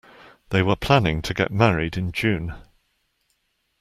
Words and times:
They 0.49 0.63
were 0.63 0.75
planning 0.75 1.21
to 1.21 1.31
get 1.35 1.51
married 1.51 1.95
in 1.95 2.11
June. 2.11 2.55